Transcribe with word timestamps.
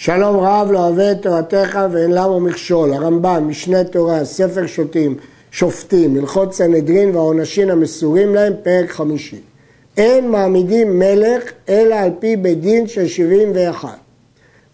שלום 0.00 0.36
רב 0.36 0.68
לא 0.70 0.78
אוהב 0.78 0.98
את 0.98 1.22
תורתך 1.22 1.78
ואין 1.92 2.10
למה 2.10 2.38
מכשול. 2.40 2.92
הרמב"ם, 2.92 3.48
משנה 3.48 3.84
תורה, 3.84 4.24
ספר 4.24 4.66
שוטים, 4.66 5.16
שופטים, 5.50 6.16
הלכות 6.16 6.54
סנהדרין 6.54 7.16
והעונשים 7.16 7.70
המסורים 7.70 8.34
להם, 8.34 8.52
פרק 8.62 8.90
חמישי. 8.90 9.40
אין 9.96 10.30
מעמידים 10.30 10.98
מלך 10.98 11.42
אלא 11.68 11.94
על 11.94 12.10
פי 12.18 12.36
בית 12.36 12.60
דין 12.60 12.86
של 12.86 13.08
שבעים 13.08 13.50
ואחת. 13.54 13.98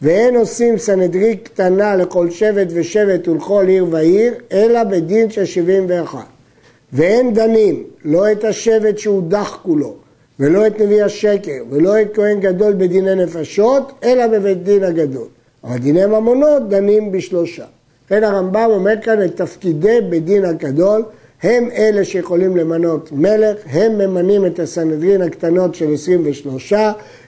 ואין 0.03 0.37
עושים 0.37 0.79
סנהדרין 0.79 1.37
קטנה 1.37 1.97
לכל 1.97 2.31
שבט 2.31 2.69
ושבט 2.75 3.29
ולכל 3.29 3.65
עיר 3.69 3.87
ועיר, 3.91 4.35
אלא 4.53 4.85
בדין 4.85 5.31
של 5.31 5.45
שבעים 5.45 5.85
ואחת. 5.89 6.27
ואין 6.93 7.35
דנים, 7.35 7.83
לא 8.05 8.33
את 8.33 8.45
השבט 8.45 8.99
שהודח 8.99 9.59
כולו, 9.63 9.95
ולא 10.41 10.67
את 10.67 10.81
נביא 10.81 11.05
השקר, 11.05 11.63
ולא 11.71 12.03
את 12.03 12.15
כהן 12.15 12.41
גדול 12.41 12.73
בדיני 12.73 13.15
נפשות, 13.15 13.93
אלא 14.05 14.27
בבית 14.27 14.63
דין 14.63 14.85
הגדול. 14.85 15.27
אבל 15.65 15.79
דיני 15.79 16.07
ממונות 16.07 16.69
דנים 16.69 17.13
בשלושה. 17.13 17.65
לכן 18.07 18.25
הרמב"ם 18.25 18.69
אומר 18.71 18.95
כאן 19.03 19.25
את 19.25 19.37
תפקידי 19.37 19.99
בית 20.11 20.25
דין 20.25 20.45
הגדול, 20.45 21.03
הם 21.43 21.69
אלה 21.77 22.05
שיכולים 22.05 22.57
למנות 22.57 23.13
מלך, 23.13 23.57
הם 23.67 23.99
ממנים 23.99 24.47
את 24.47 24.59
הסנהדרין 24.59 25.23
הקטנות 25.23 25.75
של 25.75 25.95
23, 25.95 26.73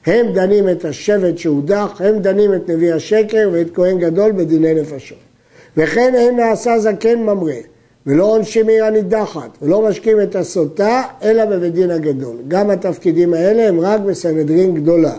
הם 0.06 0.32
דנים 0.32 0.68
את 0.68 0.84
השבט 0.84 1.38
שהודח, 1.38 2.00
הם 2.00 2.18
דנים 2.18 2.54
את 2.54 2.70
נביא 2.70 2.94
השקר 2.94 3.48
ואת 3.52 3.66
כהן 3.74 3.98
גדול 3.98 4.32
בדיני 4.32 4.74
נפשות. 4.74 5.18
וכן 5.76 6.14
אין 6.14 6.36
נעשה 6.36 6.78
זקן 6.78 7.18
ממרא, 7.18 7.52
ולא 8.06 8.24
עונשים 8.24 8.68
עיר 8.68 8.84
הנידחת, 8.84 9.50
ולא 9.62 9.88
משקים 9.88 10.20
את 10.20 10.36
הסוטה, 10.36 11.02
אלא 11.22 11.44
בבית 11.44 11.74
דין 11.74 11.90
הגדול. 11.90 12.36
גם 12.48 12.70
התפקידים 12.70 13.34
האלה 13.34 13.68
הם 13.68 13.80
רק 13.80 14.00
בסנהדרין 14.00 14.74
גדולה. 14.74 15.14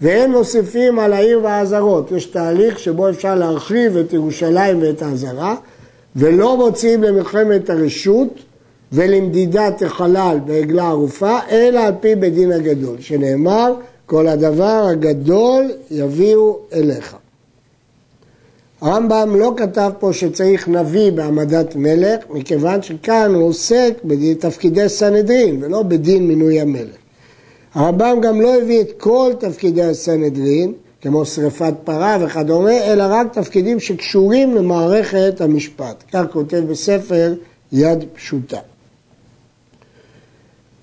ואין 0.00 0.30
מוסיפים 0.30 0.98
על 0.98 1.12
העיר 1.12 1.40
והעזרות. 1.42 2.12
יש 2.12 2.26
תהליך 2.26 2.78
שבו 2.78 3.08
אפשר 3.08 3.34
להרחיב 3.34 3.96
את 3.96 4.12
ירושלים 4.12 4.82
ואת 4.82 5.02
העזרה, 5.02 5.56
ולא 6.16 6.56
מוציאים 6.56 7.02
למלחמת 7.02 7.70
הרשות 7.70 8.28
ולמדידת 8.92 9.82
החלל 9.82 10.38
בעגלה 10.46 10.88
ערופה, 10.88 11.38
אלא 11.50 11.80
על 11.80 11.92
פי 12.00 12.14
בית 12.14 12.34
דין 12.34 12.52
הגדול, 12.52 12.96
שנאמר, 13.00 13.74
כל 14.06 14.28
הדבר 14.28 14.86
הגדול 14.90 15.70
יביאו 15.90 16.58
אליך. 16.72 17.16
הרמב"ם 18.82 19.36
לא 19.36 19.54
כתב 19.56 19.90
פה 19.98 20.12
שצריך 20.12 20.68
נביא 20.68 21.12
בהעמדת 21.12 21.76
מלך, 21.76 22.18
מכיוון 22.30 22.82
שכאן 22.82 23.34
הוא 23.34 23.48
עוסק 23.48 23.94
בתפקידי 24.04 24.88
סנהדרין 24.88 25.64
ולא 25.64 25.82
בדין 25.82 26.28
מינוי 26.28 26.60
המלך. 26.60 26.96
הרמב"ם 27.74 28.18
גם 28.22 28.40
לא 28.40 28.56
הביא 28.56 28.80
את 28.80 28.92
כל 28.98 29.32
תפקידי 29.38 29.82
הסנהדרין, 29.82 30.72
כמו 31.00 31.26
שריפת 31.26 31.74
פרה 31.84 32.16
וכדומה, 32.20 32.92
אלא 32.92 33.04
רק 33.08 33.32
תפקידים 33.32 33.80
שקשורים 33.80 34.54
למערכת 34.54 35.40
המשפט. 35.40 36.04
כך 36.12 36.24
כותב 36.32 36.62
בספר 36.70 37.34
יד 37.72 38.04
פשוטה. 38.14 38.58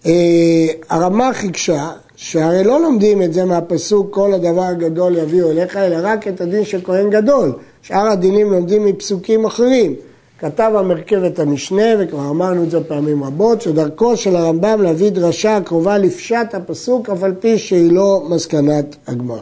אה, 0.06 0.67
הרמ"ח 0.89 1.44
הקשה 1.44 1.89
שהרי 2.16 2.63
לא 2.63 2.81
לומדים 2.81 3.22
את 3.22 3.34
זה 3.34 3.45
מהפסוק 3.45 4.13
כל 4.13 4.34
הדבר 4.34 4.63
הגדול 4.63 5.17
יביאו 5.17 5.52
אליך, 5.52 5.78
אלא 5.78 5.97
רק 6.02 6.28
את 6.28 6.41
הדין 6.41 6.66
של 6.66 6.81
כהן 6.84 7.09
גדול. 7.09 7.53
שאר 7.81 8.08
הדינים 8.08 8.52
לומדים 8.52 8.85
מפסוקים 8.85 9.45
אחרים. 9.45 9.95
כתב 10.39 10.72
המרכב 10.75 11.23
את 11.23 11.39
המשנה, 11.39 11.83
וכבר 11.99 12.30
אמרנו 12.30 12.63
את 12.63 12.72
זה 12.72 12.83
פעמים 12.83 13.23
רבות, 13.23 13.61
שדרכו 13.61 14.17
של 14.17 14.35
הרמב"ם 14.35 14.81
להביא 14.81 15.09
דרשה 15.09 15.58
הקרובה 15.58 15.97
לפשט 15.97 16.53
הפסוק, 16.53 17.09
אף 17.09 17.23
על 17.23 17.33
פי 17.39 17.57
שהיא 17.57 17.91
לא 17.91 18.23
מסקנת 18.30 18.95
הגמרא. 19.07 19.41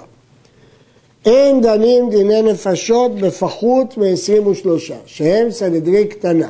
אין 1.25 1.61
דנים 1.61 2.09
דיני 2.09 2.41
נפשות 2.41 3.15
בפחות 3.15 3.97
מ-23, 3.97 4.67
שהם 5.05 5.51
סנהדרי 5.51 6.05
קטנה. 6.05 6.47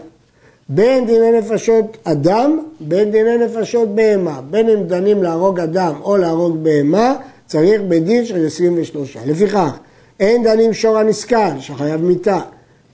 בין 0.69 1.05
דיני 1.05 1.31
נפשות 1.31 1.97
אדם, 2.03 2.59
בין 2.80 3.11
דיני 3.11 3.37
נפשות 3.37 3.95
בהמה. 3.95 4.42
בין 4.49 4.69
אם 4.69 4.83
דנים 4.83 5.23
להרוג 5.23 5.59
אדם 5.59 5.93
או 6.02 6.17
להרוג 6.17 6.58
בהמה, 6.64 7.15
צריך 7.45 7.81
בדין 7.87 8.25
של 8.25 8.45
23. 8.45 9.17
לפיכך, 9.25 9.77
אין 10.20 10.44
דנים 10.44 10.73
שור 10.73 10.98
הנסכל, 10.98 11.60
שחייב 11.60 12.02
מיתה, 12.02 12.39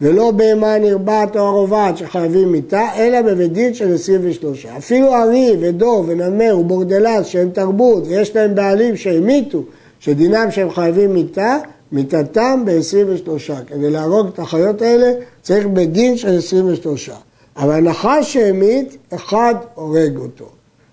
ולא 0.01 0.31
בהמה 0.31 0.77
נרבעת 0.77 1.35
או 1.35 1.41
הרובעת 1.41 1.97
שחייבים 1.97 2.51
מיתה, 2.51 2.87
אלא 2.95 3.21
בבית 3.21 3.53
דין 3.53 3.73
של 3.73 3.93
23. 3.93 4.65
אפילו 4.65 5.15
ארי 5.15 5.55
ודוב 5.59 6.05
ונמר 6.09 6.57
ובורדלס 6.59 7.27
שהם 7.27 7.49
תרבות 7.49 8.03
ויש 8.07 8.35
להם 8.35 8.55
בעלים 8.55 8.97
שהמיתו, 8.97 9.63
שדינם 9.99 10.51
שהם 10.51 10.71
חייבים 10.71 11.13
מיתה, 11.13 11.57
מיתתם 11.91 12.63
ב-23. 12.65 13.53
כדי 13.67 13.89
להרוג 13.89 14.27
את 14.27 14.39
החיות 14.39 14.81
האלה 14.81 15.11
צריך 15.41 15.67
בית 15.67 15.91
דין 15.91 16.17
של 16.17 16.37
23. 16.37 17.09
אבל 17.57 17.79
נחש 17.79 18.33
שהמית, 18.33 18.97
אחד 19.13 19.55
הורג 19.75 20.17
אותו. 20.17 20.45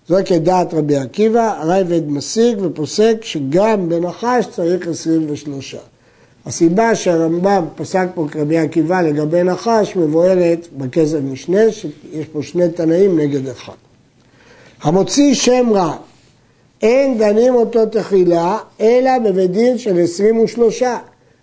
זו 0.09 0.17
כדעת 0.27 0.75
רבי 0.75 0.97
עקיבא, 0.97 1.61
הרייבד 1.61 2.09
משיג 2.09 2.59
ופוסק 2.63 3.17
שגם 3.23 3.89
בנחש 3.89 4.47
צריך 4.51 4.89
23. 4.89 5.77
הסיבה 6.47 6.95
שהרמב"ם 6.95 7.65
פסק 7.77 8.07
פה 8.15 8.27
כרבי 8.31 8.59
עקיבא 8.59 9.01
לגבי 9.01 9.43
נחש 9.43 9.97
מבוארת 9.97 10.69
בכסף 10.77 11.19
משנה, 11.33 11.73
שיש 11.73 12.27
פה 12.33 12.43
שני 12.43 12.69
תנאים 12.69 13.21
נגד 13.21 13.49
אחד. 13.49 13.73
המוציא 14.83 15.35
שם 15.35 15.71
רע, 15.73 15.97
אין 16.83 17.19
דנים 17.19 17.55
אותו 17.55 17.87
תחילה, 17.87 18.59
אלא 18.81 19.19
בבית 19.19 19.51
דין 19.51 19.79
של 19.79 20.01
23, 20.01 20.83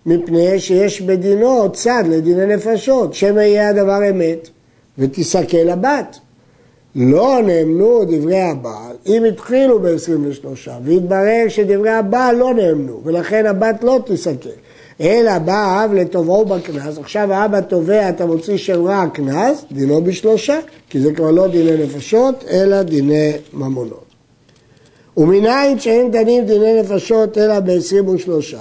מפני 0.06 0.60
שיש 0.60 1.02
בדינו 1.02 1.72
צד 1.74 2.04
לדיני 2.10 2.56
נפשות, 2.56 3.14
שמא 3.14 3.40
יהיה 3.40 3.70
הדבר 3.70 4.10
אמת, 4.10 4.50
ותסכל 4.98 5.70
הבת. 5.70 6.20
לא 6.96 7.40
נאמנו 7.46 8.06
דברי 8.06 8.42
הבעל, 8.42 8.96
אם 9.08 9.24
התחילו 9.24 9.80
ב-23, 9.80 10.70
והתברר 10.84 11.46
שדברי 11.50 11.90
הבעל 11.90 12.36
לא 12.36 12.54
נאמנו, 12.54 13.02
ולכן 13.04 13.46
הבת 13.46 13.84
לא 13.84 14.00
תסכל. 14.06 14.50
אלא 15.02 15.40
בא 15.40 15.54
האב 15.54 15.94
לתובעו 15.94 16.46
בקנס, 16.46 16.98
עכשיו 16.98 17.34
האבא 17.34 17.62
תובע, 17.62 18.10
אתה 18.10 18.26
מוציא 18.26 18.58
שם 18.58 18.86
רע 18.86 19.06
קנס, 19.14 19.66
דינו 19.72 20.04
בשלושה, 20.04 20.60
כי 20.90 21.00
זה 21.00 21.14
כבר 21.14 21.32
לא 21.32 21.48
דיני 21.48 21.84
נפשות, 21.84 22.44
אלא 22.50 22.82
דיני 22.82 23.32
ממונות. 23.54 24.06
ומנין 25.18 25.80
שאין 25.80 26.12
דנים 26.12 26.46
דיני 26.46 26.82
נפשות 26.82 27.38
אלא 27.38 27.60
ב-23. 27.60 28.56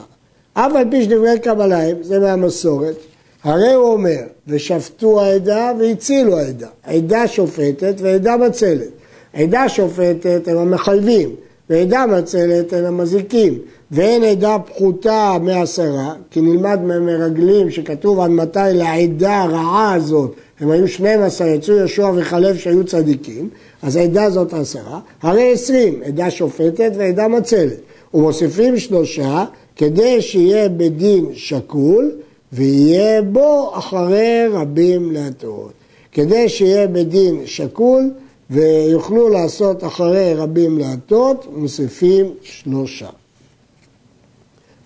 אף 0.54 0.72
על 0.74 0.84
פי 0.90 1.04
שדברי 1.04 1.38
קבליים, 1.38 1.96
זה 2.02 2.18
מהמסורת, 2.18 2.96
הרי 3.44 3.72
הוא 3.72 3.92
אומר, 3.92 4.20
ושפטו 4.46 5.20
העדה 5.20 5.72
והצילו 5.78 6.38
העדה. 6.38 6.68
העדה 6.84 7.28
שופטת 7.28 7.94
ועדה 7.98 8.36
מצלת. 8.36 8.88
עדה 9.34 9.68
שופטת 9.68 10.48
הם 10.48 10.56
המחייבים, 10.56 11.30
ועדה 11.70 12.06
מצלת 12.06 12.72
הם 12.72 12.84
המזיקים. 12.84 13.58
ואין 13.90 14.24
עדה 14.24 14.56
פחותה 14.66 15.36
מעשרה, 15.40 16.14
כי 16.30 16.40
נלמד 16.40 16.80
ממרגלים 16.82 17.70
שכתוב 17.70 18.20
עד 18.20 18.30
מתי 18.30 18.58
לעדה 18.72 19.42
הרעה 19.42 19.94
הזאת, 19.94 20.34
הם 20.60 20.70
היו 20.70 20.88
12, 20.88 21.46
יצאו 21.46 21.74
יהושע 21.74 22.10
וחלב 22.16 22.56
שהיו 22.56 22.84
צדיקים, 22.84 23.48
אז 23.82 23.96
העדה 23.96 24.24
הזאת 24.24 24.54
עשרה, 24.54 25.00
הרי 25.22 25.52
עשרים, 25.52 26.00
עדה 26.04 26.30
שופטת 26.30 26.92
ועדה 26.96 27.28
מצלת. 27.28 27.76
ומוסיפים 28.14 28.78
שלושה 28.78 29.44
כדי 29.76 30.22
שיהיה 30.22 30.68
בדין 30.68 31.26
שקול 31.34 32.12
ויהיה 32.52 33.22
בו 33.22 33.70
אחרי 33.74 34.46
רבים 34.50 35.12
להטעות. 35.12 35.72
כדי 36.12 36.48
שיהיה 36.48 36.86
בדין 36.86 37.42
שקול 37.44 38.10
ויוכלו 38.50 39.28
לעשות 39.28 39.84
אחרי 39.84 40.34
רבים 40.34 40.78
להטות, 40.78 41.46
מוסיפים 41.56 42.34
שלושה. 42.42 43.08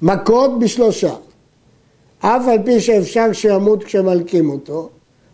מכות 0.03 0.59
בשלושה. 0.59 1.15
אף 2.21 2.49
על 2.49 2.59
פי 2.65 2.81
שאפשר 2.81 3.33
שימות 3.33 3.85
כשמלקים 3.85 4.51
אותו, 4.51 4.89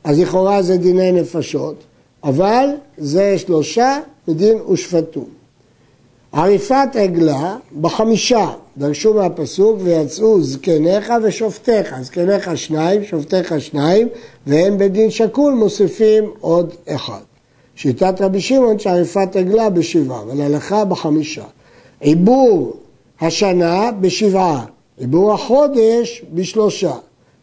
אז 0.05 0.21
לכאורה 0.21 0.63
זה 0.63 0.77
דיני 0.77 1.13
נפשות, 1.13 1.75
אבל 2.25 2.69
זה 2.99 3.39
שלושה 3.39 3.99
מדין 4.29 4.61
ושפטו. 4.61 5.25
עריפת 6.33 6.89
עגלה 6.95 7.57
בחמישה, 7.81 8.51
דרשו 8.77 9.15
מהפסוק 9.15 9.79
ויצאו 9.83 10.43
זקניך 10.43 11.13
ושופטיך, 11.23 11.95
זקניך 12.03 12.57
שניים, 12.57 13.05
שופטיך 13.05 13.61
שניים, 13.61 14.09
והם 14.47 14.79
בדין 14.79 15.11
שקול 15.11 15.55
מוסיפים 15.55 16.33
עוד 16.41 16.75
אחד. 16.89 17.21
שיטת 17.77 18.21
רבי 18.21 18.41
שמעון 18.41 18.79
שעריפת 18.79 19.37
עגלה 19.37 19.71
בשבעה, 19.71 20.23
אבל 20.23 20.41
הלכה 20.41 20.85
בחמישה. 20.85 21.45
עיבור 22.01 22.77
השנה 23.21 23.91
בשבעה, 24.01 24.65
עיבור 24.99 25.33
החודש 25.33 26.25
בשלושה. 26.35 26.93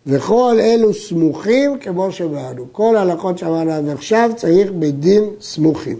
וכל 0.08 0.58
אלו 0.60 0.94
סמוכים 0.94 1.80
כמו 1.80 2.12
שבאנו. 2.12 2.66
כל 2.72 2.96
ההלכות 2.96 3.38
שאמרנו 3.38 3.72
עד 3.72 3.90
עכשיו 3.90 4.32
צריך 4.36 4.72
בדין 4.72 5.24
סמוכים. 5.42 5.98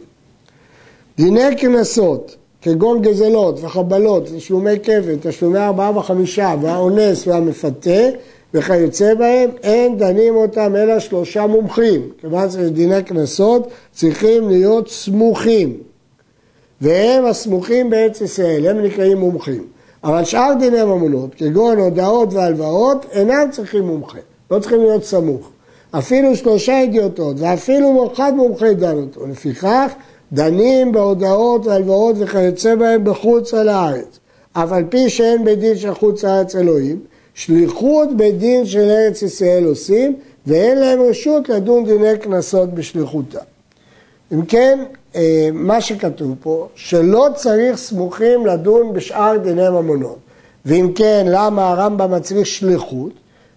דיני 1.18 1.56
קנסות, 1.56 2.36
כגון 2.62 3.02
גזלות 3.02 3.64
וחבלות, 3.64 4.24
תשלומי 4.36 4.80
כפל, 4.84 5.16
תשלומי 5.22 5.60
ארבעה 5.60 5.98
וחמישה, 5.98 6.56
והאונס 6.62 7.28
והמפתה 7.28 8.10
וכיוצא 8.54 9.14
בהם, 9.14 9.50
אין 9.64 9.98
דנים 9.98 10.36
אותם 10.36 10.76
אלא 10.76 11.00
שלושה 11.00 11.48
מומחים. 11.48 12.10
כיוון 12.22 12.52
שיש 12.52 12.72
דיני 12.72 13.04
קנסות, 13.04 13.68
צריכים 13.92 14.50
להיות 14.50 14.90
סמוכים. 14.90 15.78
והם 16.82 17.26
הסמוכים 17.26 17.90
בארץ 17.90 18.22
ישראל, 18.22 18.68
הם 18.68 18.84
נקראים 18.84 19.18
מומחים. 19.18 19.64
אבל 20.04 20.24
שאר 20.24 20.54
דיני 20.60 20.84
ממונות, 20.84 21.36
כגון 21.36 21.78
הודעות 21.78 22.34
והלוואות, 22.34 23.06
אינם 23.12 23.48
צריכים 23.52 23.84
מומחה, 23.84 24.18
לא 24.52 24.60
צריכים 24.60 24.80
להיות 24.80 25.04
סמוך. 25.04 25.50
אפילו 25.92 26.36
שלושה 26.36 26.72
ידיעותות, 26.72 27.36
ואפילו 27.40 28.12
אחד 28.14 28.34
מומחה 28.36 28.74
דן 28.74 28.98
אותו. 28.98 29.28
לפיכך, 29.28 29.94
דנים 30.34 30.92
בהודעות 30.92 31.66
והלוואות 31.68 32.16
וכיוצא 32.20 32.76
בהם 32.76 33.04
בחוץ 33.04 33.54
על 33.54 33.70
הארץ. 33.70 34.20
אף 34.54 34.72
על 34.72 34.84
פי 34.90 35.10
שאין 35.10 35.46
בית 35.46 35.60
דין 35.60 35.78
של 35.78 35.94
חוץ 35.94 36.24
לארץ 36.24 36.56
אלוהים, 36.56 37.00
שליחות 37.34 38.18
בית 38.18 38.38
דין 38.38 38.66
של 38.66 38.90
ארץ 38.90 39.22
ישראל 39.22 39.66
עושים, 39.66 40.16
ואין 40.48 40.80
להם 40.80 41.02
רשות 41.02 41.50
לדון 41.50 41.86
דיני 41.86 42.18
קנסות 42.18 42.74
בשליחותה. 42.74 43.40
אם 44.34 44.46
כן, 44.46 44.80
אה, 45.16 45.50
מה 45.54 45.82
שכתוב 45.82 46.36
פה, 46.42 46.68
שלא 46.76 47.28
צריך 47.36 47.78
סמוכים 47.78 48.46
לדון 48.46 48.94
בשאר 48.94 49.38
דיני 49.38 49.70
ממונות. 49.70 50.18
ואם 50.66 50.92
כן, 50.96 51.26
למה 51.28 51.70
הרמב"ם 51.70 52.12
מצריך 52.12 52.46
שליחות? 52.46 53.12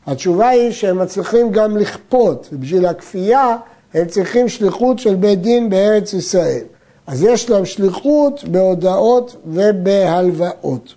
התשובה 0.06 0.48
היא 0.48 0.70
שהם 0.70 0.98
מצליחים 0.98 1.50
גם 1.50 1.76
לכפות, 1.76 2.48
ובשביל 2.52 2.86
הכפייה 2.86 3.56
הם 3.94 4.06
צריכים 4.06 4.48
שליחות 4.48 4.98
של 4.98 5.14
בית 5.14 5.40
דין 5.40 5.70
בארץ 5.70 6.12
ישראל. 6.12 6.62
אז 7.06 7.22
יש 7.22 7.50
להם 7.50 7.64
שליחות 7.64 8.44
בהודעות 8.44 9.36
ובהלוואות. 9.46 10.94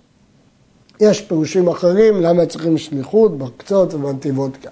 יש 1.00 1.22
פירושים 1.22 1.68
אחרים 1.68 2.22
למה 2.22 2.46
צריכים 2.46 2.78
שליחות 2.78 3.38
בקצות 3.38 3.94
ובנתיבות 3.94 4.52
כאן. 4.62 4.72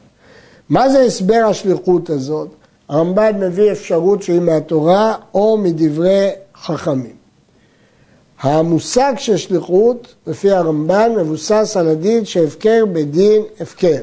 מה 0.70 0.90
זה 0.90 1.02
הסבר 1.02 1.42
השליחות 1.50 2.10
הזאת? 2.10 2.48
הרמב"ן 2.90 3.40
מביא 3.40 3.72
אפשרות 3.72 4.24
שהיא 4.24 4.40
מהתורה 4.42 5.16
או 5.34 5.58
מדברי 5.58 6.30
חכמים. 6.56 7.16
המושג 8.42 9.14
של 9.18 9.38
שליחות, 9.38 10.16
לפי 10.28 10.52
הרמב"ן, 10.52 11.12
מבוסס 11.18 11.78
על 11.80 11.88
הדין 11.88 12.26
שהפקר 12.26 12.86
בדין 12.94 13.42
הפקר. 13.60 14.00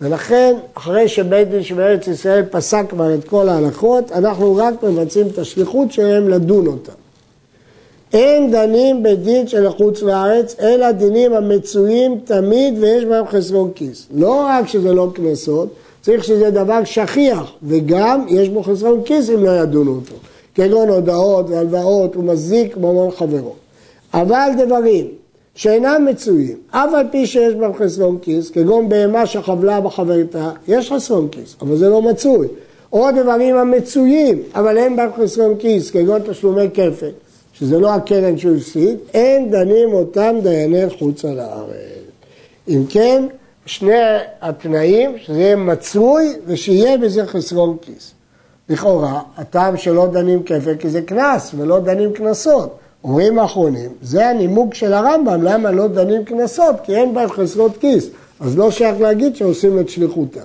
ולכן, 0.00 0.56
אחרי 0.74 1.08
שבית 1.08 1.48
דין 1.50 1.62
שבארץ 1.62 2.06
ישראל 2.06 2.44
פסק 2.50 2.84
כבר 2.88 3.14
את 3.14 3.24
כל 3.24 3.48
ההלכות, 3.48 4.12
אנחנו 4.12 4.56
רק 4.56 4.82
מבצעים 4.82 5.26
את 5.26 5.38
השליחות 5.38 5.92
שלהם 5.92 6.28
לדון 6.28 6.66
אותם. 6.66 6.92
אין 8.12 8.50
דנים 8.50 9.02
בדין 9.02 9.46
של 9.46 9.70
חוץ 9.70 10.02
לארץ, 10.02 10.56
אלא 10.60 10.90
דינים 10.90 11.32
המצויים 11.32 12.20
תמיד 12.24 12.74
ויש 12.80 13.04
בהם 13.04 13.26
חסרון 13.26 13.70
כיס. 13.74 14.06
לא 14.14 14.46
רק 14.48 14.68
שזה 14.68 14.92
לא 14.92 15.08
קנסות, 15.14 15.68
צריך 16.00 16.24
שזה 16.24 16.50
דבר 16.50 16.84
שכיח, 16.84 17.52
וגם 17.62 18.26
יש 18.28 18.48
בו 18.48 18.62
חסרון 18.62 19.02
כיס 19.04 19.30
אם 19.30 19.44
לא 19.44 19.50
ידונו 19.50 19.90
אותו. 19.90 20.14
כגון 20.54 20.88
הודעות 20.88 21.50
והלוואות, 21.50 22.14
הוא 22.14 22.24
מזיק 22.24 22.76
ממון 22.76 23.10
חברו. 23.10 23.54
אבל 24.14 24.50
דברים 24.58 25.06
שאינם 25.54 26.06
מצויים, 26.10 26.56
אף 26.70 26.94
על 26.94 27.06
פי 27.10 27.26
שיש 27.26 27.54
בהם 27.54 27.74
חסרון 27.74 28.18
כיס, 28.22 28.50
כגון 28.50 28.88
בהמה 28.88 29.26
שחבלה 29.26 29.80
בחברתה, 29.80 30.50
יש 30.68 30.92
חסרון 30.92 31.28
כיס, 31.28 31.56
אבל 31.60 31.76
זה 31.76 31.88
לא 31.88 32.02
מצוי. 32.02 32.48
או 32.92 33.08
דברים 33.22 33.56
המצויים, 33.56 34.42
אבל 34.54 34.78
אין 34.78 34.96
בהם 34.96 35.10
חסרון 35.22 35.56
כיס, 35.58 35.90
כגון 35.90 36.20
תשלומי 36.30 36.68
כפל, 36.74 37.10
שזה 37.58 37.78
לא 37.78 37.94
הקרן 37.94 38.38
שהוא 38.38 38.56
הפסיד, 38.56 38.96
אין 39.14 39.50
דנים 39.50 39.92
אותם 39.92 40.36
דייני 40.42 40.90
חוץ 40.98 41.24
על 41.24 41.40
הארץ. 41.40 41.72
אם 42.68 42.82
כן, 42.88 43.24
שני 43.66 43.92
התנאים, 44.40 45.18
שזה 45.18 45.38
יהיה 45.38 45.56
מצוי 45.56 46.36
ושיהיה 46.46 46.98
בזה 46.98 47.26
חסרון 47.26 47.76
כיס. 47.82 48.12
לכאורה, 48.68 49.20
הטעם 49.36 49.76
שלא 49.76 50.06
דנים 50.06 50.42
כפל 50.42 50.74
כי 50.78 50.88
זה 50.88 51.02
קנס 51.02 51.50
ולא 51.56 51.80
דנים 51.80 52.12
קנסות. 52.12 52.78
אומרים 53.04 53.38
האחרונים, 53.38 53.90
זה 54.02 54.28
הנימוק 54.28 54.74
של 54.74 54.92
הרמב"ם, 54.92 55.42
למה 55.42 55.70
לא 55.70 55.86
דנים 55.86 56.24
קנסות? 56.24 56.76
כי 56.82 56.96
אין 56.96 57.14
בהם 57.14 57.30
חסרות 57.30 57.76
כיס. 57.76 58.08
אז 58.40 58.58
לא 58.58 58.70
שייך 58.70 59.00
להגיד 59.00 59.36
שעושים 59.36 59.78
את 59.78 59.88
שליחותם. 59.88 60.40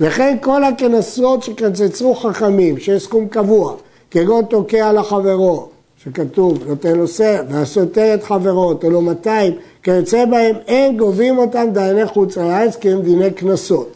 וכן 0.00 0.36
כל 0.40 0.64
הקנסות 0.64 1.42
שקצצו 1.42 2.14
חכמים, 2.14 2.78
שיש 2.78 3.02
סכום 3.02 3.28
קבוע, 3.28 3.74
כגון 4.10 4.44
תוקע 4.44 4.92
לחברו, 4.92 5.68
שכתוב, 6.04 6.58
נותן 6.66 6.96
לו 6.96 7.08
סר, 7.08 7.42
והסותר 7.48 8.14
את 8.14 8.24
חברו, 8.24 8.74
לו 8.82 9.00
200, 9.00 9.54
כיוצא 9.82 10.24
בהם, 10.24 10.56
אין 10.66 10.96
גובים 10.96 11.38
אותם 11.38 11.66
דייני 11.72 12.06
חוץ 12.06 12.36
לארץ 12.36 12.76
כי 12.76 12.90
הם 12.90 13.02
דיני 13.02 13.30
קנסות. 13.30 13.92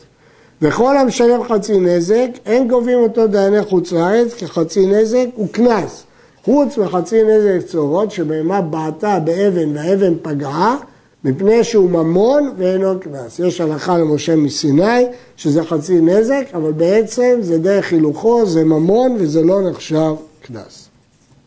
וכל 0.63 0.99
המשלם 0.99 1.45
חצי 1.45 1.81
נזק, 1.81 2.29
אין 2.47 2.69
גובים 2.69 2.99
אותו 2.99 3.27
דייני 3.27 3.63
חוץ 3.63 3.93
לארץ, 3.93 4.35
כי 4.35 4.47
חצי 4.47 4.87
נזק 4.87 5.27
הוא 5.35 5.49
קנס. 5.53 6.05
חוץ 6.45 6.79
מחצי 6.79 7.23
נזק 7.23 7.67
צורות, 7.67 8.11
שבהמה 8.11 8.61
בעטה 8.61 9.19
באבן 9.25 9.77
והאבן 9.77 10.15
פגעה, 10.23 10.77
מפני 11.25 11.65
שהוא 11.65 11.91
ממון 11.91 12.53
ואינו 12.57 13.01
קנס. 13.01 13.39
יש 13.39 13.61
הלכה 13.61 13.99
למשה 13.99 14.37
מסיני, 14.37 15.07
שזה 15.37 15.65
חצי 15.65 16.01
נזק, 16.01 16.45
אבל 16.55 16.73
בעצם 16.73 17.39
זה 17.41 17.59
דרך 17.59 17.93
הילוכו, 17.93 18.47
זה 18.47 18.65
ממון 18.65 19.17
וזה 19.19 19.43
לא 19.43 19.71
נחשב 19.71 20.15
קנס. 20.43 20.86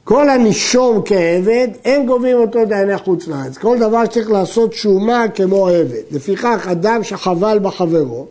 כל 0.09 0.29
הנישום 0.29 1.01
כעבד, 1.05 1.67
אין 1.85 2.05
גובים 2.05 2.37
אותו 2.37 2.65
דייני 2.65 2.97
חוץ 2.97 3.27
לארץ. 3.27 3.57
כל 3.57 3.79
דבר 3.79 4.05
שצריך 4.05 4.31
לעשות 4.31 4.73
שומה 4.73 5.25
כמו 5.35 5.67
עבד. 5.67 6.01
לפיכך, 6.11 6.67
אדם 6.71 7.03
שחבל 7.03 7.59
בחברו, 7.61 8.25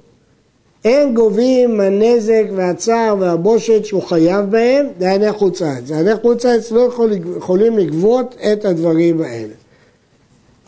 אין 0.84 1.14
גובים 1.14 1.80
הנזק 1.80 2.44
והצער 2.56 3.16
והבושת 3.18 3.84
שהוא 3.84 4.02
חייב 4.02 4.50
בהם 4.50 4.86
דייני 4.98 5.32
חוץ 5.32 5.60
לארץ. 5.60 5.84
דייני 5.84 6.16
חוץ 6.22 6.44
לארץ 6.44 6.70
לא 6.70 6.80
יכול, 6.80 7.12
יכולים 7.36 7.78
לגבות 7.78 8.36
את 8.52 8.64
הדברים 8.64 9.22
האלה. 9.22 9.54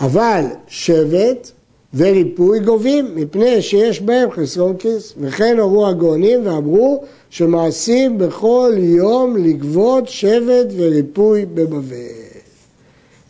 אבל 0.01 0.45
שבט 0.69 1.51
וריפוי 1.95 2.61
גובים 2.61 3.15
מפני 3.15 3.63
שיש 3.63 4.01
בהם 4.01 4.31
חסרון 4.31 4.77
כיס. 4.77 5.15
וכן 5.21 5.59
הורו 5.59 5.87
הגאונים 5.87 6.47
ואמרו 6.47 7.05
שמעשים 7.31 8.19
בכל 8.19 8.73
יום 8.77 9.37
לגבות 9.37 10.09
שבט 10.09 10.67
וריפוי 10.77 11.47
בבבל. 11.47 11.97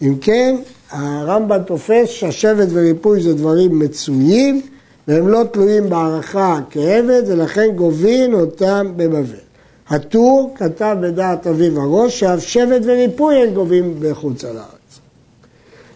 אם 0.02 0.14
כן, 0.20 0.56
הרמב"ם 0.90 1.62
תופס 1.66 2.08
שהשבט 2.08 2.68
וריפוי 2.72 3.22
זה 3.22 3.34
דברים 3.34 3.78
מצויים 3.78 4.62
והם 5.08 5.28
לא 5.28 5.42
תלויים 5.52 5.90
בהערכה 5.90 6.60
כעבד 6.70 7.22
ולכן 7.26 7.70
גובין 7.76 8.34
אותם 8.34 8.92
בבבל. 8.96 9.50
הטור 9.88 10.54
כתב 10.54 10.96
בדעת 11.00 11.46
אביו 11.46 11.80
הראש 11.80 12.20
שאף 12.20 12.42
שבט 12.42 12.80
וריפוי 12.84 13.36
הם 13.36 13.54
גובים 13.54 13.94
בחוץ 14.00 14.44
על 14.44 14.56
הארץ. 14.56 14.79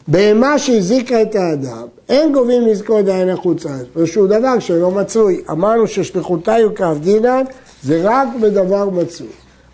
בהמה 0.08 0.58
שהזיקה 0.58 1.22
את 1.22 1.34
האדם, 1.34 1.86
אין 2.08 2.32
גובים 2.32 2.66
נזקו 2.66 2.98
חוץ 3.34 3.64
לארץ, 3.64 3.86
ושהוא 3.96 4.26
דבר 4.26 4.58
שלא 4.58 4.90
מצוי. 4.90 5.42
אמרנו 5.50 5.86
ששליחותה 5.86 6.58
יוקף 6.58 6.94
דינן 7.00 7.42
זה 7.82 8.00
רק 8.02 8.28
בדבר 8.40 8.88
מצוי. 8.90 9.26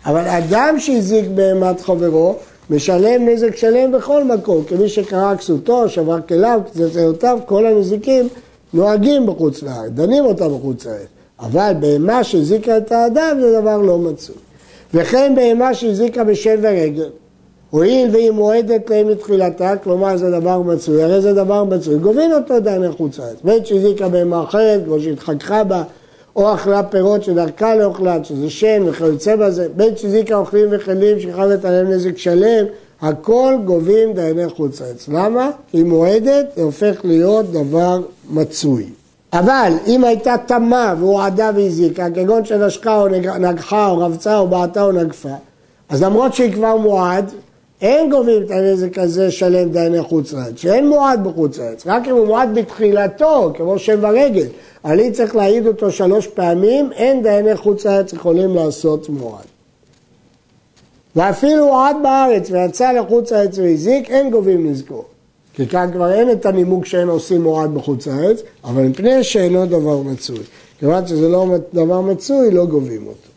אבל 0.05 0.21
אדם 0.27 0.75
שהזיק 0.79 1.25
בהמת 1.35 1.81
חברו, 1.81 2.35
משלם 2.69 3.25
נזק 3.29 3.55
שלם 3.55 3.91
בכל 3.91 4.23
מקום, 4.23 4.63
כמי 4.63 4.89
שקרא 4.89 5.35
כסותו, 5.35 5.89
שבר 5.89 6.21
כליו, 6.21 6.61
קצתיותיו, 6.65 7.39
כל 7.45 7.65
הנזיקים 7.65 8.27
נוהגים 8.73 9.25
בחוץ 9.25 9.63
לארץ, 9.63 9.91
דנים 9.93 10.25
אותה 10.25 10.49
בחוץ 10.49 10.85
לארץ. 10.85 11.07
אבל 11.39 11.73
בהמה 11.79 12.23
שהזיקה 12.23 12.77
את 12.77 12.91
האדם 12.91 13.37
זה 13.41 13.61
דבר 13.61 13.77
לא 13.77 13.97
מצוי. 13.97 14.35
וכן 14.93 15.33
בהמה 15.35 15.73
שהזיקה 15.73 16.23
בשל 16.23 16.59
ורגל, 16.61 17.09
הואיל 17.71 18.09
והיא 18.11 18.31
מועדת 18.31 18.89
להם 18.89 19.07
מתחילתה, 19.07 19.73
כלומר 19.83 20.17
זה 20.17 20.31
דבר 20.31 20.61
מצוי, 20.61 21.03
הרי 21.03 21.21
זה 21.21 21.33
דבר 21.33 21.63
מצוי, 21.63 21.97
גובין 21.97 22.33
אותו 22.33 22.59
דייני 22.59 22.91
חוץ 22.91 23.19
לארץ. 23.19 23.37
בית 23.43 23.65
שהזיקה 23.65 24.09
בהמה 24.09 24.43
אחרת, 24.43 24.81
כמו 24.85 24.99
שהתחככה 24.99 25.63
בה, 25.63 25.83
או 26.35 26.53
אכלה 26.53 26.83
פירות 26.83 27.23
שדרכה 27.23 27.75
לאוכלת, 27.75 28.25
שזה 28.25 28.49
שן 28.49 28.83
וכיוצא 28.85 29.35
בזה, 29.35 29.67
בית 29.75 29.97
שהזיקה 29.97 30.35
אוכלים 30.35 30.65
וכלים 30.71 31.19
שחייבת 31.19 31.65
עליהם 31.65 31.91
נזק 31.91 32.17
שלם, 32.17 32.65
הכל 33.01 33.53
גובים 33.65 34.13
דייני 34.13 34.49
חוץ 34.49 34.81
לארץ. 34.81 35.07
למה? 35.07 35.49
היא 35.73 35.85
מועדת, 35.85 36.45
זה 36.55 36.61
הופך 36.61 37.01
להיות 37.03 37.51
דבר 37.51 38.01
מצוי. 38.29 38.85
אבל 39.33 39.73
אם 39.87 40.03
הייתה 40.03 40.35
תמה 40.45 40.95
והועדה 40.99 41.51
והזיקה, 41.55 42.07
כגון 42.15 42.45
שנשקה 42.45 43.01
או 43.01 43.07
נגחה 43.39 43.89
או 43.89 43.97
רבצה 43.97 44.37
או 44.37 44.47
בעטה 44.47 44.83
או 44.83 44.91
נגפה, 44.91 45.29
אז 45.89 46.03
למרות 46.03 46.33
שהיא 46.33 46.53
כבר 46.53 46.75
מועד, 46.75 47.31
אין 47.81 48.09
גובים 48.09 48.43
את 48.43 48.51
הנזק 48.51 48.97
הזה 48.97 49.31
שלם 49.31 49.69
דייני 49.71 50.01
חוץ 50.01 50.33
לארץ, 50.33 50.57
שאין 50.57 50.89
מועד 50.89 51.23
בחוץ 51.23 51.57
לארץ, 51.57 51.87
רק 51.87 52.07
אם 52.07 52.11
הוא 52.11 52.27
מועד 52.27 52.49
בתחילתו, 52.55 53.53
כמו 53.57 53.79
שם 53.79 53.99
ורגל, 54.01 54.47
אני 54.85 55.11
צריך 55.11 55.35
להעיד 55.35 55.67
אותו 55.67 55.91
שלוש 55.91 56.27
פעמים, 56.27 56.91
אין 56.91 57.23
דייני 57.23 57.55
חוץ 57.55 57.85
לארץ 57.85 58.13
יכולים 58.13 58.55
לעשות 58.55 59.09
מועד. 59.09 59.45
ואפילו 61.15 61.79
עד 61.79 61.95
בארץ 62.03 62.51
ויצא 62.51 62.91
לחוץ 62.91 63.31
לארץ 63.31 63.57
והזיק, 63.57 64.09
אין 64.09 64.31
גובים 64.31 64.71
נזקו. 64.71 65.03
כי 65.53 65.67
כאן 65.67 65.89
כבר 65.93 66.11
אין 66.11 66.31
את 66.31 66.45
הנימוק 66.45 66.85
שאין 66.85 67.07
עושים 67.07 67.41
מועד 67.41 67.73
בחוץ 67.73 68.07
לארץ, 68.07 68.41
אבל 68.63 68.83
מפני 68.83 69.23
שאינו 69.23 69.65
דבר 69.65 70.01
מצוי. 70.01 70.39
כיוון 70.79 71.07
שזה 71.07 71.29
לא 71.29 71.45
דבר 71.73 72.01
מצוי, 72.01 72.51
לא 72.51 72.65
גובים 72.65 73.07
אותו. 73.07 73.29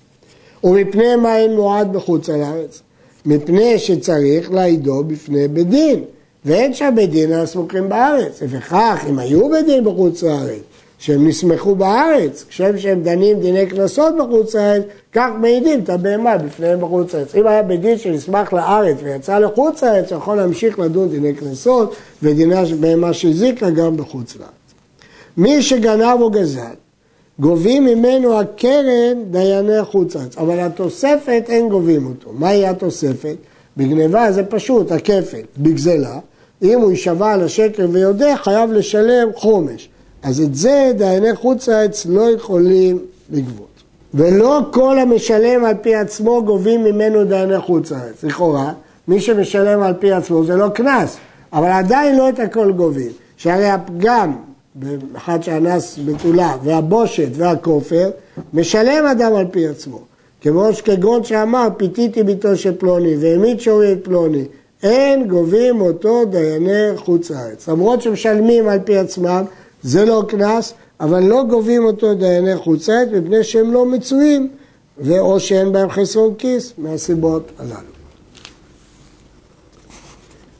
ומפני 0.64 1.16
מה 1.16 1.38
אין 1.38 1.56
מועד 1.56 1.92
בחוץ 1.92 2.28
לארץ? 2.28 2.82
מפני 3.26 3.78
שצריך 3.78 4.52
להעידו 4.52 5.04
בפני 5.04 5.48
בית 5.48 5.68
דין, 5.68 6.04
ואין 6.44 6.74
שם 6.74 6.92
בית 6.96 7.10
דין 7.10 7.32
הסמוכים 7.32 7.88
בארץ. 7.88 8.42
לפיכך, 8.42 9.04
אם 9.08 9.18
היו 9.18 9.48
בית 9.50 9.66
דין 9.66 9.84
בחוץ 9.84 10.22
לארץ, 10.22 10.62
שהם 10.98 11.28
נסמכו 11.28 11.74
בארץ, 11.74 12.44
כשם 12.48 12.78
שהם 12.78 13.02
דנים 13.02 13.40
דיני 13.40 13.66
קנסות 13.66 14.14
בחוץ 14.18 14.54
לארץ, 14.54 14.82
כך 15.12 15.28
מעידים 15.40 15.80
את 15.80 15.90
הבהמה 15.90 16.38
בפניהם 16.38 16.80
בחוץ 16.80 17.14
לארץ. 17.14 17.34
אם 17.34 17.46
היה 17.46 17.62
בית 17.62 17.80
דין 17.80 17.98
שנסמך 17.98 18.52
לארץ 18.52 18.96
ויצא 19.02 19.38
לחוץ 19.38 19.82
לארץ, 19.82 20.12
הוא 20.12 20.18
יכול 20.18 20.36
להמשיך 20.36 20.78
לדון 20.78 21.08
דיני 21.08 21.34
קנסות 21.34 21.94
ודיני 22.22 22.54
בהמה 22.80 23.12
שהזיקה 23.12 23.70
גם 23.70 23.96
בחוץ 23.96 24.36
לארץ. 24.36 24.50
מי 25.36 25.62
שגנב 25.62 26.20
או 26.20 26.30
גזל, 26.30 26.60
גובים 27.38 27.84
ממנו 27.84 28.40
הקרן 28.40 29.24
דייני 29.30 29.84
חוץ 29.84 30.16
לארץ, 30.16 30.38
אבל 30.38 30.60
התוספת 30.60 31.44
אין 31.48 31.68
גובים 31.68 32.06
אותו. 32.06 32.30
מהי 32.32 32.66
התוספת? 32.66 33.36
בגניבה 33.76 34.32
זה 34.32 34.44
פשוט, 34.44 34.92
הכפל, 34.92 35.40
בגזלה. 35.58 36.18
אם 36.62 36.80
הוא 36.80 36.90
יישבע 36.90 37.32
על 37.32 37.42
השקר 37.42 37.86
ויודע, 37.92 38.36
חייב 38.36 38.72
לשלם 38.72 39.28
חומש. 39.34 39.88
אז 40.22 40.40
את 40.40 40.54
זה 40.54 40.92
דייני 40.96 41.34
חוץ 41.34 41.68
לארץ 41.68 42.06
לא 42.06 42.30
יכולים 42.30 42.98
לגבות. 43.30 43.68
ולא 44.14 44.60
כל 44.72 44.98
המשלם 44.98 45.64
על 45.64 45.74
פי 45.82 45.94
עצמו 45.94 46.42
גובים 46.44 46.84
ממנו 46.84 47.24
דייני 47.24 47.58
חוץ 47.58 47.90
לארץ. 47.90 48.24
לכאורה, 48.24 48.72
מי 49.08 49.20
שמשלם 49.20 49.82
על 49.82 49.94
פי 49.94 50.12
עצמו 50.12 50.44
זה 50.44 50.56
לא 50.56 50.68
קנס, 50.68 51.16
אבל 51.52 51.68
עדיין 51.68 52.16
לא 52.16 52.28
את 52.28 52.38
הכל 52.38 52.72
גובים. 52.72 53.10
שהרי 53.36 53.68
הפגם 53.68 54.32
באחד 54.74 55.42
שאנס 55.42 55.98
בתולה 56.04 56.56
והבושת 56.64 57.28
והכופר, 57.32 58.10
משלם 58.54 59.06
אדם 59.06 59.34
על 59.34 59.46
פי 59.50 59.68
עצמו. 59.68 60.00
כמו 60.40 60.72
שכגון 60.72 61.24
שאמר, 61.24 61.68
פיתיתי 61.76 62.22
ביתו 62.22 62.56
של 62.56 62.74
פלוני 62.78 63.16
והעמיד 63.16 63.60
שורי 63.60 63.92
את 63.92 64.04
פלוני, 64.04 64.44
אין 64.82 65.28
גובים 65.28 65.80
אותו 65.80 66.24
דייני 66.24 66.96
חוץ 66.96 67.30
לארץ. 67.30 67.68
למרות 67.68 68.02
שמשלמים 68.02 68.68
על 68.68 68.78
פי 68.84 68.98
עצמם, 68.98 69.44
זה 69.82 70.04
לא 70.04 70.24
קנס, 70.28 70.74
אבל 71.00 71.22
לא 71.22 71.44
גובים 71.50 71.84
אותו 71.84 72.14
דייני 72.14 72.56
חוץ 72.56 72.88
לארץ 72.88 73.08
מפני 73.12 73.44
שהם 73.44 73.72
לא 73.72 73.86
מצויים, 73.86 74.48
ואו 74.98 75.40
שאין 75.40 75.72
בהם 75.72 75.90
חסרון 75.90 76.34
כיס, 76.38 76.72
מהסיבות 76.78 77.50
הללו. 77.58 77.94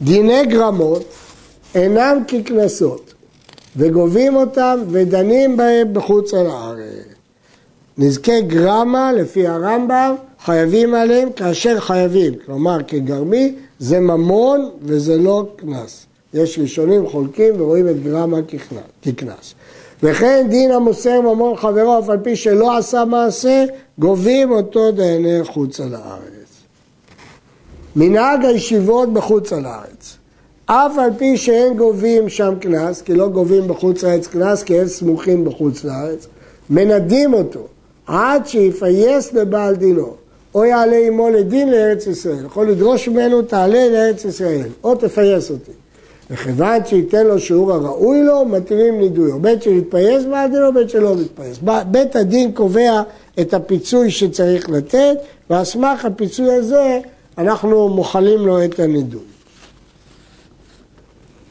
דיני 0.01 0.47
גרמות 0.47 1.05
אינם 1.75 2.19
כקנסות, 2.29 3.14
וגובים 3.77 4.37
אותם 4.37 4.79
ודנים 4.91 5.57
בהם 5.57 5.93
בחוץ 5.93 6.35
על 6.35 6.47
הארץ. 6.47 7.05
נזקי 7.99 8.43
גרמה, 8.43 9.13
לפי 9.13 9.47
הרמב"ם, 9.47 10.15
חייבים 10.45 10.95
עליהם 10.95 11.33
כאשר 11.33 11.81
חייבים, 11.81 12.35
כלומר 12.47 12.79
כגרמי, 12.87 13.55
זה 13.79 14.01
ממון 14.01 14.71
וזה 14.83 15.17
לא 15.17 15.47
קנס. 15.57 16.07
יש 16.35 16.59
ראשונים 16.59 17.09
חולקים 17.09 17.61
ורואים 17.61 17.89
את 17.89 18.03
גרמה 18.03 18.37
כקנס. 19.03 19.55
וכן 20.03 20.47
דין 20.51 20.71
המוסר 20.71 21.21
ממון 21.21 21.57
חברו 21.57 21.99
אף 21.99 22.09
על 22.09 22.19
פי 22.19 22.37
שלא 22.37 22.79
עשה 22.79 23.05
מעשה, 23.05 23.65
גובים 23.99 24.51
אותו 24.51 24.93
דייני 24.93 25.45
חוץ 25.45 25.81
על 25.81 25.95
הארץ. 25.95 26.63
מנהג 27.97 28.45
הישיבות 28.45 29.13
בחוץ 29.13 29.53
על 29.53 29.67
הארץ. 29.67 30.14
אף 30.67 30.99
על 30.99 31.11
פי 31.19 31.37
שאין 31.37 31.77
גובים 31.77 32.29
שם 32.29 32.55
קנס, 32.61 33.03
כי 33.03 33.15
לא 33.15 33.29
גובים 33.29 33.69
בחוץ 33.69 34.03
לארץ 34.03 34.27
קנס, 34.27 34.63
כי 34.63 34.81
הם 34.81 34.87
סמוכים 34.87 35.45
בחוץ 35.45 35.85
לארץ, 35.85 36.27
מנדים 36.71 37.35
אותו 37.35 37.61
עד 38.07 38.47
שיפייס 38.47 39.33
לבעל 39.33 39.75
דינו, 39.75 40.15
או 40.55 40.65
יעלה 40.65 40.97
עמו 41.07 41.31
לדין 41.31 41.71
לארץ 41.71 42.07
ישראל. 42.07 42.45
יכול 42.47 42.71
לדרוש 42.71 43.09
ממנו, 43.09 43.43
תעלה 43.43 43.89
לארץ 43.89 44.25
ישראל, 44.25 44.69
או 44.85 44.95
תפייס 44.95 45.51
אותי. 45.51 45.73
וכיוון 46.31 46.87
שייתן 46.87 47.27
לו 47.27 47.39
שיעור 47.39 47.73
הראוי 47.73 48.23
לו, 48.23 48.45
מתירים 48.45 49.01
נידויו. 49.01 49.39
בין 49.39 49.63
שמתפייס 49.63 50.25
בעל 50.25 50.51
דינו, 50.51 50.73
בין 50.73 50.91
שלא 50.91 51.15
מתפייס. 51.17 51.59
בית 51.91 52.17
הדין 52.17 52.53
קובע 52.53 53.03
את 53.41 53.55
הפיצוי 53.55 54.11
שצריך 54.11 54.71
לתת, 54.71 55.17
ועל 55.51 55.65
סמך 55.65 56.05
הפיצוי 56.05 56.55
הזה 56.55 57.01
אנחנו 57.39 57.89
מוחלים 57.89 58.47
לו 58.47 58.65
את 58.65 58.81
הנידוי. 58.81 59.34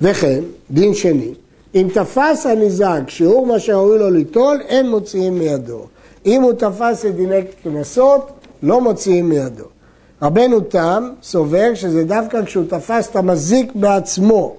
וכן, 0.04 0.40
דין 0.72 0.94
שני, 0.94 1.34
אם 1.76 1.88
תפס 1.94 2.46
הניזק 2.46 3.02
שיעור 3.08 3.46
מה 3.46 3.60
שראוי 3.60 4.00
לו 4.00 4.10
ליטול, 4.10 4.62
אין 4.68 4.90
מוציאים 4.90 5.40
מידו. 5.40 5.86
אם 6.26 6.42
הוא 6.42 6.54
תפס 6.54 7.06
את 7.06 7.16
דיני 7.16 7.42
קנסות, 7.64 8.32
לא 8.64 8.82
מוציאים 8.82 9.30
מידו. 9.30 9.64
רבנו 10.22 10.60
תם 10.60 11.10
סובר 11.24 11.74
שזה 11.74 12.04
דווקא 12.04 12.46
כשהוא 12.46 12.66
תפס 12.70 13.10
את 13.10 13.16
המזיק 13.16 13.72
בעצמו, 13.76 14.56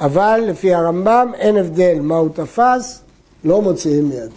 אבל 0.00 0.44
לפי 0.46 0.74
הרמב"ם 0.74 1.32
אין 1.34 1.56
הבדל 1.56 1.98
מה 2.00 2.16
הוא 2.16 2.28
תפס, 2.34 3.00
לא 3.44 3.62
מוציאים 3.62 4.08
מידו. 4.08 4.36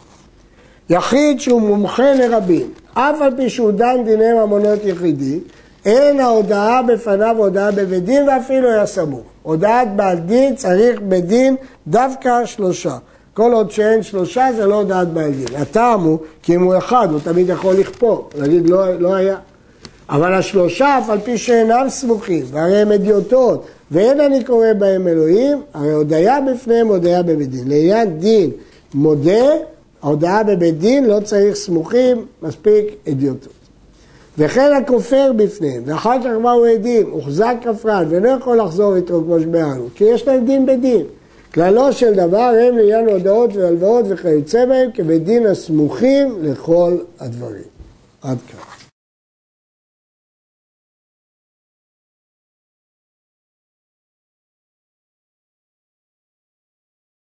יחיד 0.90 1.40
שהוא 1.40 1.62
מומחה 1.62 2.14
לרבים, 2.14 2.72
אף 2.94 3.22
על 3.22 3.36
פי 3.38 3.50
שהוא 3.50 3.72
דן 3.72 4.04
דיני 4.06 4.34
ממונות 4.34 4.80
יחידי, 4.86 5.40
אין 5.86 6.20
ההודעה 6.20 6.82
בפניו 6.82 7.36
הודעה 7.38 7.72
בבית 7.72 8.06
דין 8.06 8.30
ואפילו 8.30 8.70
היה 8.70 8.86
סמוך. 8.86 9.22
הודעת 9.42 9.96
בעל 9.96 10.18
דין 10.18 10.56
צריך 10.56 11.00
בדין 11.02 11.56
דווקא 11.88 12.46
שלושה. 12.46 12.98
כל 13.34 13.54
עוד 13.54 13.72
שאין 13.72 14.04
שלושה 14.04 14.48
זה 14.56 14.66
לא 14.66 14.76
הודעת 14.76 15.08
בעל 15.08 15.32
דין. 15.32 15.56
הטעם 15.58 16.04
הוא 16.04 16.18
כי 16.44 16.56
אם 16.56 16.64
הוא 16.64 16.78
אחד 16.78 17.08
הוא 17.12 17.20
תמיד 17.24 17.50
יכול 17.50 17.76
לכפור, 17.76 18.30
להגיד 18.36 18.70
לא, 18.70 19.00
לא 19.00 19.14
היה. 19.14 19.36
אבל 20.10 20.34
השלושה 20.34 20.98
אף 20.98 21.10
על 21.10 21.20
פי 21.20 21.38
שאינם 21.38 21.86
סמוכים, 21.90 22.46
והרי 22.52 22.78
הם 22.78 22.92
אדיוטות, 22.92 23.66
ואין 23.92 24.20
אני 24.20 24.44
קורא 24.44 24.68
בהם 24.78 25.08
אלוהים, 25.08 25.62
הרי 25.74 25.92
הודיה 25.92 26.38
בפניהם 26.42 26.88
הודיה 26.88 27.24
בבית 27.24 27.50
דין. 27.50 27.68
לעניין 27.68 28.20
דין 28.20 28.52
מודה, 28.94 29.46
ההודעה 30.04 30.44
בבית 30.44 30.80
דין 30.80 31.06
לא 31.06 31.20
צריך 31.20 31.56
סמוכים, 31.56 32.26
מספיק 32.42 32.86
אדיוטות. 33.10 33.59
וכן 34.40 34.72
הכופר 34.74 35.32
בפניהם, 35.36 35.84
ואחר 35.86 36.16
כך 36.24 36.30
באו 36.44 36.66
עדים, 36.66 37.10
הוחזק 37.10 37.56
כפרן, 37.62 38.06
ואינו 38.10 38.28
יכול 38.28 38.58
לחזור 38.58 38.96
איתו 38.96 39.24
כמו 39.26 39.40
שביארנו, 39.40 39.88
כי 39.96 40.04
יש 40.04 40.28
להם 40.28 40.46
דין 40.46 40.66
בדין. 40.66 41.06
כללו 41.54 41.94
של 41.94 42.14
דבר 42.14 42.52
הם 42.68 42.78
לעניין 42.78 43.10
הודעות 43.10 43.56
והלוואות 43.56 44.06
וכיוצא 44.10 44.66
בהם 44.66 44.90
כבית 44.94 45.24
דין 45.24 45.46
הסמוכים 45.46 46.38
לכל 46.42 46.98
הדברים. 47.20 47.64
עד 48.22 48.38
כאן. 48.52 48.69